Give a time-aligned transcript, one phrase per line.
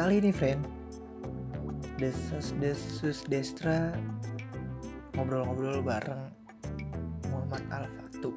[0.00, 0.64] kali nih friend
[2.00, 3.92] Desus Desus Destra
[5.12, 6.32] ngobrol-ngobrol bareng
[7.28, 8.32] Muhammad Al Fatu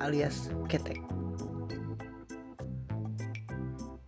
[0.00, 1.04] alias Ketek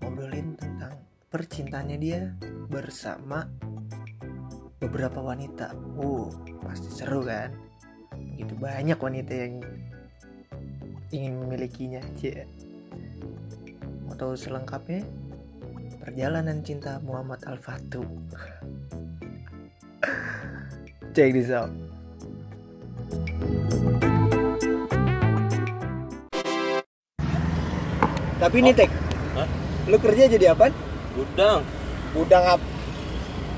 [0.01, 0.97] ngobrolin tentang
[1.29, 2.33] percintaannya dia
[2.73, 3.45] bersama
[4.81, 5.77] beberapa wanita.
[6.01, 6.33] Uh,
[6.65, 7.53] pasti seru kan?
[8.17, 9.61] Begitu banyak wanita yang
[11.13, 12.68] ingin memilikinya, cie.
[14.19, 15.07] Mau tahu selengkapnya?
[16.03, 18.03] Perjalanan cinta Muhammad Al Fatu.
[21.15, 21.71] Check this out.
[28.43, 28.91] Tapi ini Tek,
[29.39, 29.47] Hah?
[29.87, 30.75] lu kerja jadi apa?
[31.15, 31.63] Gudang,
[32.11, 32.67] Gudang apa?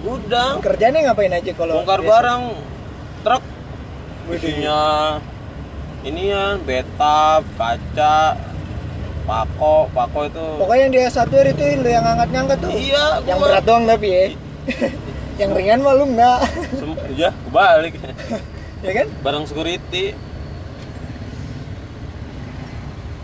[0.05, 2.13] gudang, Kerjanya ngapain aja kalau bongkar biasa?
[2.13, 2.43] barang,
[3.25, 3.43] truk,
[4.29, 4.81] isinya
[6.05, 8.50] ini ya beta, kaca,
[9.31, 10.45] pako, pako itu.
[10.59, 12.71] Pokoknya yang dia satu itu lu yang ngangkat-ngangkat tuh.
[12.73, 13.47] Iya, Yang gua.
[13.47, 14.23] berat doang tapi ya.
[15.41, 16.39] yang ringan mah lu enggak.
[16.73, 17.95] Sem- ya, kebalik.
[18.87, 19.07] ya kan?
[19.23, 20.19] Barang security.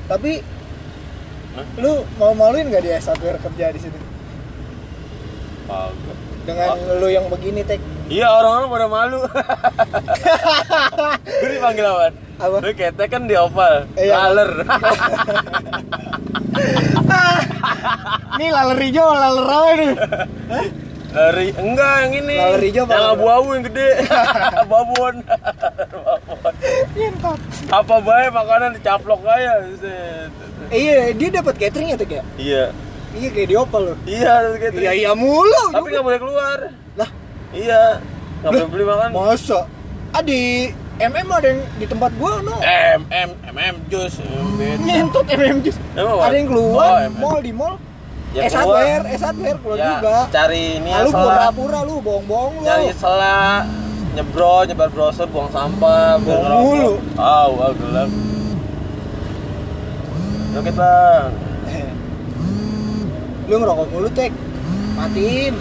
[0.06, 0.32] Tapi
[1.52, 1.66] Hah?
[1.76, 3.98] lu mau maluin gak dia software kerja di situ?
[5.66, 6.16] Kagak.
[6.46, 6.94] Dengan Ah.
[7.02, 7.82] lu yang begini tek.
[8.06, 9.20] Iya orang-orang pada malu.
[11.42, 12.14] Gue dipanggil apa?
[12.38, 12.56] Apa?
[12.62, 14.30] Lu ketek kan di oval, Iya.
[14.30, 14.50] laler.
[18.36, 19.92] Nih laler hijau, laler apa nih?
[21.06, 22.36] Dari enggak yang ini.
[22.36, 23.88] Laler hijau apa Yang abu-abu yang gede.
[24.68, 25.14] Babon.
[26.96, 27.38] Babon.
[27.72, 29.52] Apa baik makanan dicaplok aja.
[30.68, 32.22] Iya, dia dapat catering ya tek ya?
[32.36, 32.64] Iya.
[33.16, 33.94] Iya kayak di Opal lu.
[34.04, 34.76] Iya, gitu.
[34.76, 35.64] Iya iya mulu.
[35.72, 36.58] Tapi nggak boleh keluar.
[36.94, 37.10] Lah,
[37.56, 37.82] Iya.
[38.44, 39.08] Nggak boleh beli makan.
[39.10, 39.60] masa?
[40.12, 42.56] Ah di MM ada yang di tempat gua no.
[42.58, 44.16] M M M M jus.
[44.80, 45.76] Nyentot MM jus.
[45.92, 47.12] Ada yang keluar, Oh, MM.
[47.18, 47.74] mall di mall.
[48.32, 48.80] Ya, S keluar.
[48.80, 50.16] hardware, S hardware keluar Ya, juga.
[50.30, 52.64] cari ini Ah, ya lu pura-pura lu bohong-bohong lu.
[52.64, 53.64] Cari selah,
[54.12, 56.60] nyebro, nyebar browser, buang sampah, buang rokok.
[56.62, 56.92] mulu.
[57.14, 58.08] Ah, wah gelap.
[60.54, 61.28] Oke bang.
[63.46, 64.32] lu ngerokok mulu tek.
[64.96, 65.54] Matiin.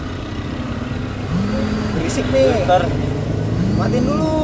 [1.94, 2.50] Berisik nih.
[2.58, 2.82] Bentar.
[3.76, 4.36] Matiin dulu.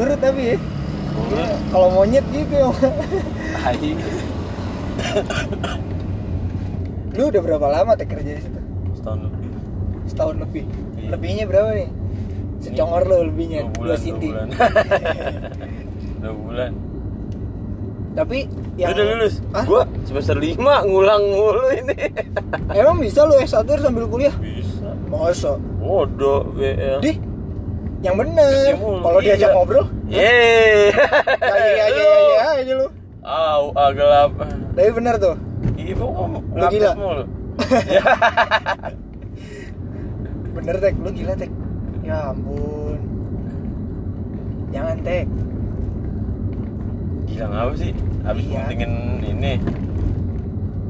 [0.00, 0.56] Nurut tapi ya.
[1.68, 2.72] Kalau monyet gitu ya.
[3.60, 3.92] Hai.
[7.12, 8.60] lu udah berapa lama tek kerja di situ?
[8.96, 9.48] Setahun lebih.
[10.08, 10.64] Setahun lebih.
[10.96, 11.08] Iya.
[11.12, 11.88] Lebihnya berapa nih?
[12.64, 13.88] Secongor lu lebihnya Dua dua bulan.
[13.92, 14.28] Dua sinti.
[14.32, 14.48] bulan.
[16.24, 16.70] Dua bulan.
[18.10, 18.38] Tapi
[18.80, 19.34] yang udah lulus?
[19.52, 19.64] Hah?
[19.68, 20.56] Gua semester 5
[20.88, 21.96] ngulang mulu ini.
[22.72, 24.32] Emang bisa lu S1 sambil kuliah?
[24.40, 24.96] Bisa.
[25.12, 25.60] Masa?
[25.78, 26.98] Bodoh BL.
[27.04, 27.12] Di
[28.00, 28.74] yang bener.
[28.76, 29.54] Kalau diajak Iya.
[29.54, 30.90] ngobrol, Yeay.
[31.76, 32.86] iya iya iya aja lu.
[33.20, 34.30] Au, ah, gelap.
[34.72, 35.36] Tapi bener tuh.
[35.76, 36.10] Iya, kok
[36.50, 36.90] Lu gila.
[36.96, 37.24] mulu.
[40.50, 41.50] Bener tek, lu gila tek.
[42.02, 42.98] Ya ampun.
[44.70, 45.26] Jangan tek.
[47.26, 47.92] Gila ngapa sih?
[48.22, 48.58] Habis Iya.
[48.58, 49.52] buntingin ini.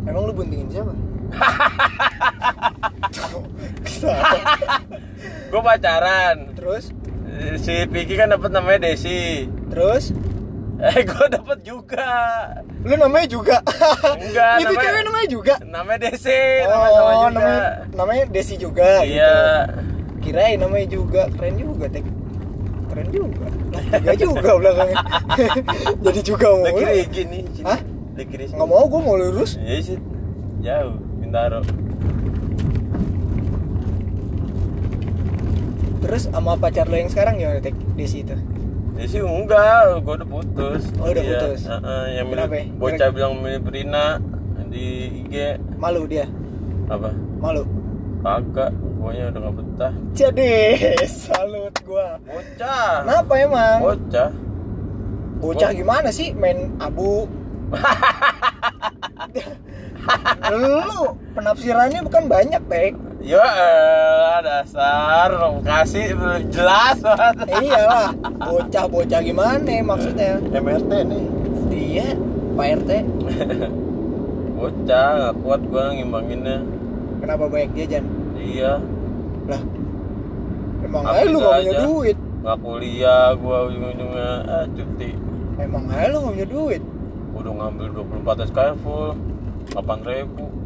[0.06, 0.92] Emang lu buntingin siapa?
[5.50, 6.36] Gue pacaran.
[6.54, 6.94] Terus,
[7.56, 9.48] Si Piki kan dapat namanya Desi.
[9.68, 10.10] terus,
[10.80, 12.08] Eh, gue dapat juga.
[12.80, 13.60] lu namanya juga.
[14.10, 15.54] Enggak, Itu namanya- cewek namanya juga.
[15.62, 17.28] Namanya Desi, namanya sama Oh, juga.
[17.30, 17.60] namanya
[17.92, 18.90] namanya Desi juga.
[19.00, 19.34] Iya.
[19.68, 19.80] Gitu.
[20.20, 22.04] Kirain namanya juga, keren juga tek.
[22.88, 23.46] Keren juga.
[23.70, 24.96] Lah, Juga juga belakangnya.
[26.04, 26.64] Jadi juga mau.
[26.66, 27.04] Nih.
[27.06, 27.40] sini.
[27.60, 27.80] Hah?
[28.16, 28.52] Lagi Rigi.
[28.52, 29.56] Nggak mau, gue mau lurus.
[29.56, 29.98] Iya sih.
[30.60, 31.60] Jauh, Bintaro.
[36.10, 38.34] Terus sama pacar lo yang sekarang gimana tek Desi itu?
[38.98, 40.90] Desi enggak, gue udah putus.
[40.98, 41.60] Oh, udah Iya, putus.
[41.64, 42.64] heeh, yang Kenapa ya?
[42.74, 44.18] bocah bilang milih Brina
[44.66, 44.86] di
[45.22, 46.26] IG Malu dia,
[46.86, 47.14] apa?
[47.38, 47.62] malu.
[48.20, 49.92] Kagak, guanya udah gak betah.
[50.12, 50.54] Jadi
[51.22, 52.18] salut gua.
[52.20, 53.06] Bocah.
[53.06, 53.78] Kenapa emang?
[53.80, 54.30] Bocah.
[55.38, 57.30] Bocah gimana sih main abu?
[60.50, 62.92] Lu penafsirannya bukan banyak, Tek.
[63.20, 65.28] Ya elah, dasar
[65.60, 66.16] kasih
[66.48, 67.52] jelas banget.
[67.52, 70.40] Eh, iyalah, bocah-bocah gimana maksudnya?
[70.40, 71.24] MRT nih.
[71.68, 72.08] Iya,
[72.56, 72.90] Pak RT.
[74.56, 76.64] Bocah, gak kuat gua ngimbanginnya.
[77.20, 78.04] Kenapa banyak jajan?
[78.40, 78.80] Iya.
[79.52, 79.62] Lah,
[80.80, 82.16] emang aja lu gak punya duit.
[82.40, 85.10] Gak kuliah, gua ujung-ujungnya ah, cuti.
[85.60, 86.82] Emang aja lu gak punya duit.
[87.36, 87.86] Udah ngambil
[88.24, 89.12] 24 SKS full
[89.76, 90.59] 8 ribu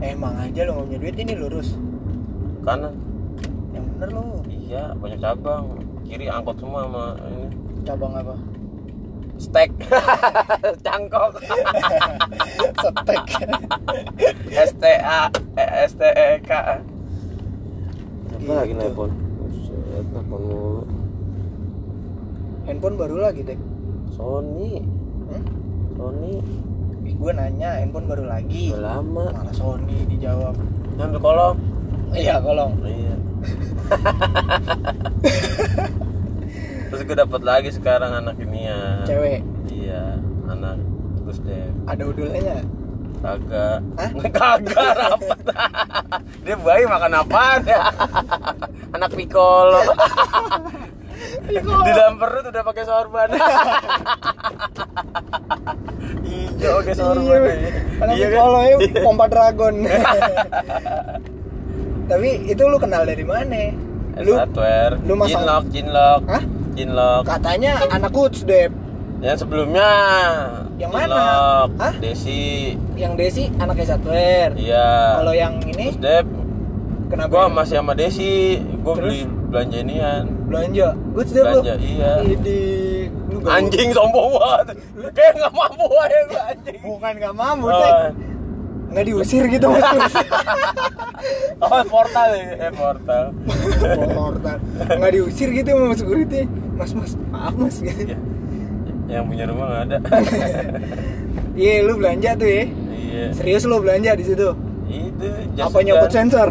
[0.00, 1.68] Emang aja lu gak punya duit ini lurus.
[2.60, 2.94] Kanan
[3.70, 4.24] Yang bener lu.
[4.48, 5.64] Iya banyak cabang
[6.02, 7.46] Kiri angkot semua sama ini
[7.80, 8.34] Cabang apa?
[9.36, 9.72] Stek.
[10.84, 11.40] Cangkok.
[12.84, 13.24] Setek.
[14.52, 16.50] S T A S T E K.
[18.36, 18.80] Apa lagi Gitu.
[18.84, 19.08] nelpon?
[19.40, 20.84] Buset, nelpon mulu.
[22.64, 23.56] Handphone baru lagi, Tek.
[24.12, 24.84] Sony,
[25.32, 25.44] Hmm?
[25.96, 26.32] Sony.
[27.10, 28.70] Ih, gue nanya handphone baru lagi.
[28.70, 29.34] Udah lama.
[29.34, 30.54] Malah Sony dijawab.
[30.94, 31.58] Ngambil kolom.
[32.14, 32.78] Iya, kolong.
[32.86, 33.14] Iya.
[36.86, 39.02] Terus gue dapat lagi sekarang anak ini ya.
[39.10, 39.42] Cewek.
[39.74, 40.22] Iya,
[40.54, 40.78] anak
[41.26, 41.74] Gus Dev.
[41.90, 42.62] Ada udulnya.
[43.18, 43.82] Kagak.
[44.38, 45.38] Kagak rapat.
[46.46, 47.90] Dia bayi makan apaan ya?
[48.94, 49.82] Anak piccolo.
[51.50, 53.34] Di dalam perut udah pakai sorban.
[56.90, 57.40] Sorban.
[57.40, 57.70] Iya,
[58.00, 58.40] anak Iya kan?
[58.76, 59.74] Ya, pompa dragon.
[62.10, 63.70] Tapi itu lu kenal dari mana?
[64.20, 64.98] Lu Software.
[65.06, 66.22] lu masang- Jinlock, Jinlock.
[66.26, 66.44] Hah?
[66.70, 67.22] Jinlock.
[67.26, 68.70] katanya anak Kuts Dep.
[69.20, 69.88] Yang sebelumnya
[70.76, 71.06] Yang mana?
[71.06, 71.94] Jinlock, Hah?
[72.00, 72.74] Desi.
[72.96, 74.52] Yang Desi anaknya software.
[74.56, 74.88] Iya.
[75.16, 76.26] Kalau yang ini Terus Dep,
[77.08, 77.30] kenapa?
[77.30, 77.48] gua ya?
[77.52, 78.58] masih sama Desi.
[78.82, 79.06] Gua Terus?
[79.06, 79.20] beli
[79.50, 80.24] belanja inian.
[80.50, 80.88] belanja.
[81.14, 81.60] Kuts Dep lu.
[81.62, 82.10] Belanja, iya.
[82.26, 82.60] Di
[83.40, 84.66] lu gak- Anjing sombong banget.
[85.10, 86.78] Kayak nggak mampu aja anjing.
[86.80, 88.08] Bukan gak mampu, Oh.
[88.90, 89.86] Nggak diusir gitu mas
[91.62, 93.24] oh, portal ya, eh portal.
[94.10, 94.56] Portal.
[94.90, 96.42] Nggak diusir gitu sama security.
[96.74, 97.76] Mas mas, maaf mas.
[97.80, 98.18] Iya.
[99.10, 99.98] Yang punya rumah nggak ada.
[101.52, 102.62] Iya, lu belanja tuh ya.
[102.90, 103.24] Iya.
[103.32, 104.48] Serius lu belanja di situ?
[104.90, 105.26] Itu
[105.56, 106.10] Apa hujan.
[106.10, 106.48] sensor?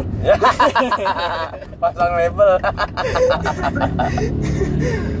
[1.82, 2.56] Pasang label.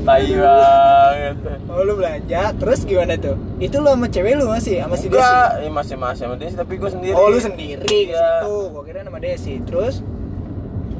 [0.00, 1.36] Tai banget.
[1.68, 3.36] Oh lu belanja, terus gimana tuh?
[3.58, 5.20] Itu lu sama cewek lu masih sama si Desi?
[5.20, 7.14] Enggak, ya masih masih sama Desi tapi gue sendiri.
[7.14, 8.40] Oh lu sendiri ke Iya.
[8.40, 9.54] situ, gua kira sama Desi.
[9.62, 10.00] Terus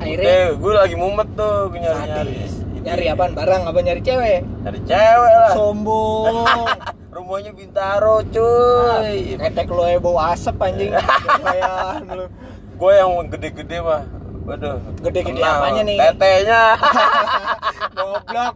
[0.01, 2.37] Eh, akhirnya gue lagi mumet tuh, gue nyari nyari.
[2.81, 3.33] Nyari apaan?
[3.33, 4.41] Barang apa nyari cewek?
[4.63, 5.53] Nyari cewek lah.
[5.53, 6.45] Sombong.
[7.21, 9.37] Rumahnya Bintaro, cuy.
[9.37, 10.89] Ketek lu ya bau asap anjing.
[11.45, 12.25] Kayak lu.
[12.81, 14.09] Gue yang gede-gede mah.
[14.49, 14.81] Waduh.
[15.05, 16.01] Gede-gede apanya nih?
[16.01, 16.81] Tetenya.
[18.01, 18.55] Goblok.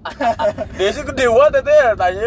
[0.81, 2.21] Desi gede banget tetenya, tanya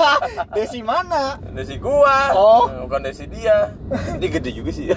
[0.54, 1.34] Desi mana?
[1.50, 2.30] Desi gua.
[2.30, 2.70] Oh.
[2.86, 3.74] Bukan Desi dia.
[4.22, 4.94] Dia gede juga sih.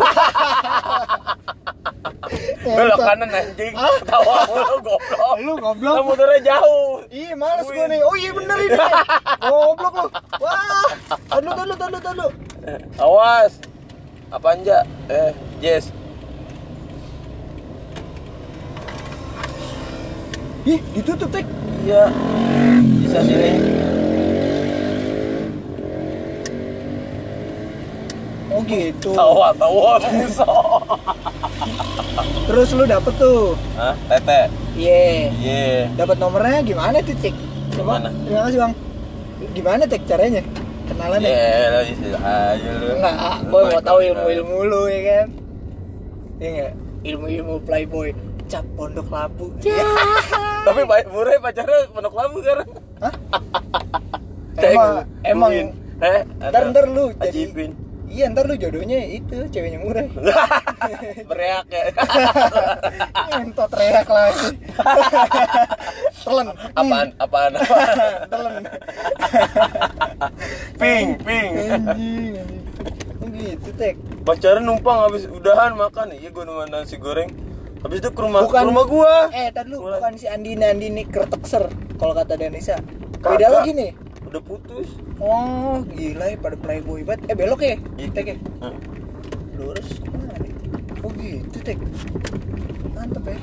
[2.65, 3.73] Belok kanan anjing.
[4.05, 5.35] Tawa lu goblok.
[5.41, 5.95] Lu goblok.
[5.95, 7.01] Lah motornya jauh.
[7.09, 8.01] Ih, males gua nih.
[8.05, 8.77] Oh iya bener ini.
[9.41, 10.07] Goblok lu.
[10.41, 10.89] Wah.
[11.29, 12.27] Tadu tadu tadu tadu.
[13.01, 13.57] Awas.
[14.29, 14.81] Apa anja?
[15.09, 15.31] Eh,
[15.61, 15.89] Jess.
[20.65, 21.45] Ih, ditutup tek.
[21.85, 22.09] Iya.
[23.05, 23.51] Bisa sini.
[28.49, 29.11] Oh gitu.
[29.13, 30.79] Tawa, tawa musuh.
[32.45, 33.57] Terus lu dapet tuh.
[33.79, 33.95] Hah?
[34.11, 34.41] Tete.
[34.77, 35.31] Iya.
[35.33, 35.65] Iya.
[35.95, 37.35] Dapat nomornya gimana tuh, Cek?
[37.75, 37.99] Coba.
[37.99, 38.09] Gimana?
[38.25, 38.73] Terima kasih, Bang.
[39.55, 40.41] Gimana Tek caranya?
[40.85, 41.29] Kenalan ya?
[41.33, 42.85] Iya, lah isi aja lu.
[42.93, 43.15] Enggak,
[43.49, 45.27] gue mau tahu ilmu-ilmu lu ya kan.
[46.37, 46.73] Iya enggak?
[47.05, 48.09] Ilmu-ilmu playboy
[48.45, 49.49] cap pondok labu.
[50.67, 52.69] Tapi baik murah pacarnya pondok labu sekarang.
[53.01, 53.13] Hah?
[54.65, 54.91] Emang
[55.27, 55.51] emang
[55.99, 57.51] eh ntar ntar lu jadi
[58.05, 60.07] Iya ntar lu jodohnya itu ceweknya murah.
[61.29, 61.83] bereak ya
[63.37, 64.49] Entot reak lagi.
[66.23, 66.47] Telen.
[66.73, 67.91] apaan apaan apaan
[68.25, 68.55] Telen.
[70.75, 72.35] ping ping Anjing.
[73.31, 73.95] gitu tek.
[74.21, 77.29] pacaran numpang habis udahan makan iya gua nunggu nasi goreng
[77.79, 81.03] habis itu ke rumah Bukan- ke rumah gua Eh, tadi lu bukan si Andina Andini
[81.03, 82.75] kertekser kalau kata Danisa.
[83.17, 83.91] Beda lagi nih.
[84.35, 87.31] Udah putus Oh, gila ya pada playboy banget.
[87.31, 87.79] Eh, belok ya?
[87.95, 88.11] Iya.
[88.11, 88.37] Tek ya?
[89.55, 90.51] Lurus ke mana nih?
[90.99, 91.79] Oh gitu, Tek.
[92.91, 93.37] Mantep ya.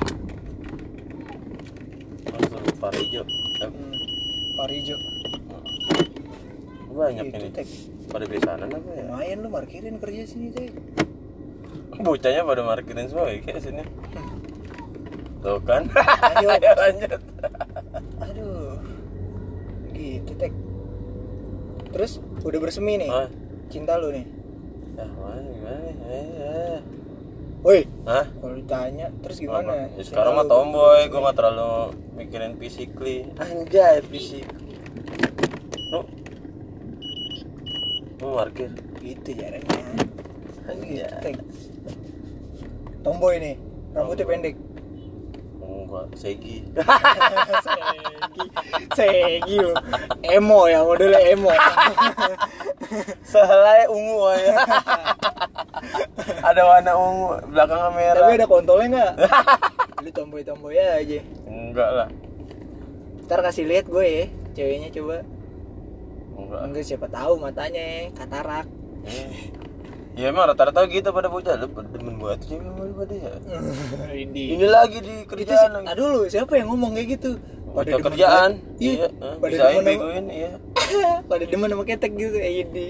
[2.29, 3.93] langsung Parijo Eh, Hmm.
[4.53, 4.95] Parijo.
[6.93, 7.67] banyak Gitu, ini Tek.
[8.05, 10.69] pada besanan apa ya Lumayan lu parkirin kerja sini, Tek.
[11.95, 13.81] bocahnya pada markirin semua ya kayak sini
[15.41, 15.89] tuh kan.
[16.37, 17.17] Ayo, lanjut
[18.21, 18.77] Aduh.
[19.91, 20.53] Gitu, Tek.
[21.93, 23.09] Terus udah bersemi nih.
[23.09, 23.29] Hah?
[23.69, 24.25] Cinta lu nih.
[24.97, 25.89] Ah, mana gimana?
[26.09, 26.79] Eh, eh.
[27.63, 28.27] Woi, Hah?
[28.27, 29.87] kalau ditanya terus gimana?
[29.95, 34.43] Ya, sekarang mah tomboy, gue gak terlalu mikirin physically Anjay, fisik
[35.95, 36.03] Lu
[38.19, 38.67] Lu markir
[38.99, 39.79] Gitu caranya.
[40.67, 41.35] Anjay.
[43.03, 43.55] Tomboy nih.
[43.95, 44.55] Rambutnya pendek.
[45.93, 46.57] Enggak, segi
[47.69, 48.45] Segi,
[48.97, 49.57] Segi.
[50.25, 51.53] Emo ya, modelnya emo.
[53.29, 54.57] Sehelai ungu ya
[56.49, 59.13] Ada warna ungu, belakangnya merah Tapi ada kontolnya nggak?
[60.01, 61.19] Lu tomboy-tomboy aja.
[61.45, 62.09] Enggak lah
[63.23, 65.21] Ntar kasih lihat gue ya, ceweknya coba.
[66.33, 68.65] enggak enggak siapa tahu matanya katarak
[69.05, 69.29] Eh.
[70.13, 71.53] Ya emang rata-rata gitu pada bocah.
[71.57, 73.33] Lu pada demen buat cewek malu pada ya?
[74.23, 75.85] Ini ini lagi di itu sih kerjaan lagi.
[75.89, 77.31] aduh lu siapa yang ngomong kayak gitu?
[77.73, 78.51] Demen kerjaan.
[78.77, 80.51] iya iya eh, pada bisa aja demen begoin iya.
[81.31, 82.87] Pada demen sama ketek gitu eh ini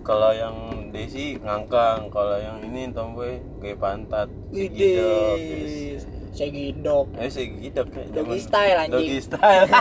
[0.00, 0.56] kalau yang
[0.90, 2.10] Desi ngangkang.
[2.10, 4.28] Kalau yang ini tomboy kayak pantat.
[4.50, 6.02] Widih,
[6.34, 8.94] segidok eh segidok kayak Doggy style, anjing.
[8.98, 9.66] doggy style.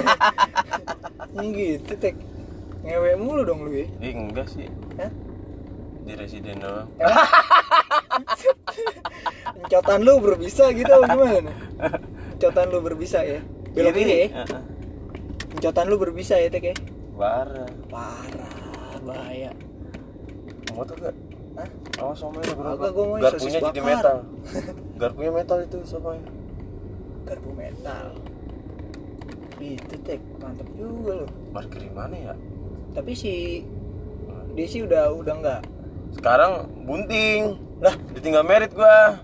[1.40, 2.16] Gitu tek.
[2.84, 3.88] Ngewe mulu dong lu ya.
[4.02, 4.66] Ih, enggak sih.
[4.98, 5.10] Hah?
[6.10, 6.90] Di residen doang
[9.60, 11.54] Encotan lu berbisa gitu gimana?
[12.34, 13.40] Encotan lu berbisa ya?
[13.76, 14.44] Belok kiri ya?
[15.54, 16.76] Encotan lu berbisa ya Tek ya?
[17.14, 19.52] parah Parah, bahaya
[20.74, 21.16] mau tuh gak
[21.60, 21.68] Hah?
[22.00, 22.80] Oh, somai berapa?
[22.80, 24.18] Kagak, gua mau Garpunya jadi metal.
[25.02, 26.22] Garpunya metal itu somai.
[27.28, 28.16] Garpu metal
[29.60, 32.34] Itu Tek, mantep juga lu Parkir di mana ya?
[32.96, 33.60] Tapi si
[34.56, 35.62] Desi udah udah enggak
[36.12, 36.52] Sekarang
[36.84, 37.58] bunting.
[37.80, 39.20] Lah, Ditinggal merit gua.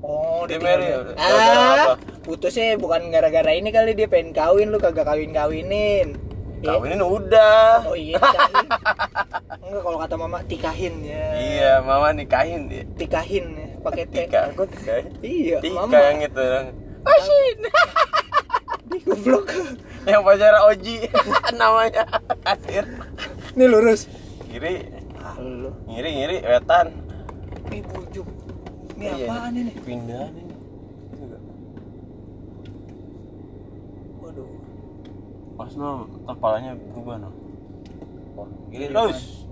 [0.00, 0.58] oh Dia.
[0.58, 1.94] Gara-gara Ah, apa?
[2.20, 6.16] putusnya bukan gara-gara ini kali dia pengen kawin lu kagak kawin-kawinin
[6.58, 6.68] Iya.
[6.70, 7.84] Kawinin udah.
[7.84, 8.20] Oh iya.
[9.60, 11.24] Enggak kalau kata mama tikahin ya.
[11.34, 12.84] Iya, mama nikahin dia.
[12.94, 14.28] Tikahin ya, pakai T.
[14.28, 15.08] Tika, tikahin?
[15.20, 15.96] Iya, Tika mama.
[15.96, 16.44] yang itu.
[17.00, 17.56] Asin.
[18.86, 19.48] Di goblok.
[20.02, 21.08] yang pacar Oji
[21.56, 22.04] namanya
[22.42, 22.84] kasir.
[23.52, 24.04] Nih lurus.
[24.44, 24.84] Kiri,
[25.40, 25.72] Halo.
[25.88, 26.86] ngiri ngiri wetan.
[27.72, 28.28] Eh bujuk.
[29.00, 29.72] Ini Iya, apaan ini?
[29.72, 30.54] Pindahan ini.
[34.20, 34.48] Waduh.
[35.56, 37.32] Pas no, kepalanya berubah no.
[38.36, 39.48] Oh, kiri terus.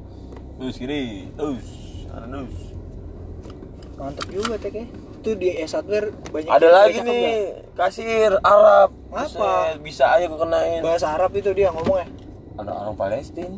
[0.60, 1.64] Terus kiri, terus.
[2.12, 2.56] Ada terus.
[3.96, 4.84] Mantep juga Tek ya.
[4.92, 7.80] Itu di S hardware banyak Ada lagi nih, nggak?
[7.80, 8.92] kasir Arab.
[9.08, 9.80] Apa?
[9.80, 10.84] Bisa aja gue kenain.
[10.84, 12.12] Bahasa Arab itu dia ngomongnya.
[12.60, 13.56] Ada orang Palestina.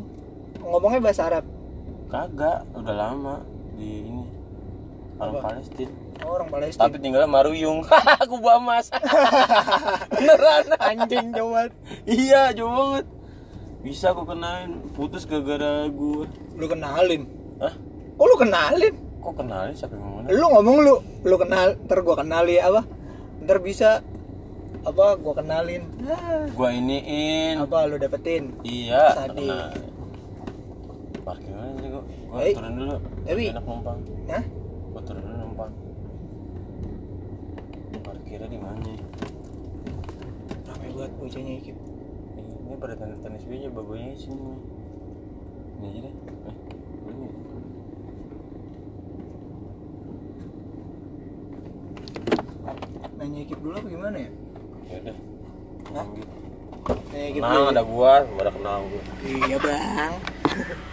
[0.63, 1.50] Ngomongnya bahasa Arab.
[2.11, 3.35] Kagak, udah lama
[3.73, 4.27] di ini.
[5.15, 5.47] Orang Apa?
[5.47, 5.93] Palestina.
[6.21, 6.81] Oh, orang Palestina.
[6.83, 7.87] Tapi tinggalnya Maruyung.
[8.27, 8.91] Aku Bamas.
[10.11, 10.75] Beneran.
[10.75, 11.71] anjing jawab.
[12.03, 13.05] iya, jauh banget.
[13.81, 16.29] Bisa aku kenain, putus gara-gara gue.
[16.53, 17.25] Lu kenalin.
[17.57, 17.73] Hah?
[18.13, 18.93] Kok lu kenalin?
[19.17, 20.29] Kok kenalin siapa yang ngomongnya?
[20.37, 22.85] Lu ngomong lu, lu kenal, ntar gua kenali apa?
[23.41, 24.05] Ntar bisa
[24.85, 25.81] apa gua kenalin.
[26.05, 27.57] Ah, Gua iniin.
[27.57, 28.53] apa lu dapetin?
[28.61, 29.17] Iya.
[29.17, 29.49] Tadi.
[29.49, 29.89] kenalin.
[32.31, 32.47] Gua?
[32.47, 32.95] Eh, turun dulu.
[33.27, 33.43] Ewi.
[33.51, 33.99] Enak numpang.
[34.31, 34.43] Hah?
[34.95, 35.71] Gua turun dulu numpang.
[38.07, 38.87] Parkirnya di mana?
[40.63, 41.75] Rame banget bocahnya Ikip.
[42.39, 44.47] Ini pada tenis tenis aja babonya sini.
[45.75, 46.13] Ini aja deh.
[46.15, 46.55] Eh,
[47.11, 47.27] ini.
[53.19, 54.31] Nanya Ikip dulu apa gimana ya?
[54.87, 55.17] Ya udah.
[55.91, 56.05] Hah?
[57.11, 57.71] Nanya Ikip Kenal dulu.
[57.75, 59.03] ada gua, pada kenal gua.
[59.19, 60.13] Iya bang.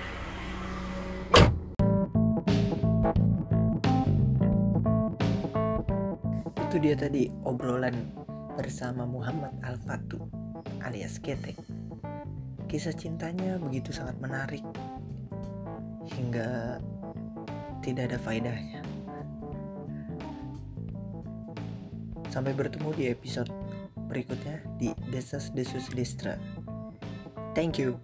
[6.79, 8.15] Dia tadi obrolan
[8.55, 10.25] bersama Muhammad Al-Fatu
[10.81, 11.59] alias Ketek.
[12.71, 14.63] Kisah cintanya begitu sangat menarik
[16.15, 16.79] hingga
[17.85, 18.81] tidak ada faedahnya.
[22.31, 23.53] Sampai bertemu di episode
[24.09, 26.41] berikutnya di Desas Desus Destra.
[27.53, 27.99] Thank you.